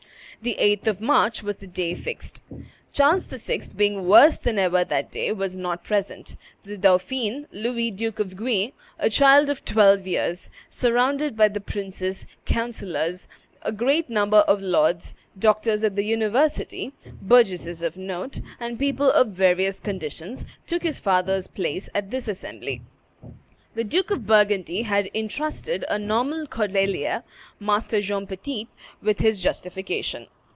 [0.43, 2.41] The 8th of March was the day fixed.
[2.93, 8.17] Charles VI., being worse than ever that day, was not present; the dauphin, Louis, Duke
[8.17, 13.27] of Guienne, a child of twelve years, surrounded by the princes, councillors,
[13.61, 16.91] a great number of lords, doctors of the university,
[17.21, 22.81] burgesses of note, and people of various conditions, took his father's place at this assembly.
[23.73, 27.23] The Duke of Burgundy had intrusted a Norman Cordelier,
[27.57, 28.67] Master John Petit,
[29.01, 30.27] with his justification.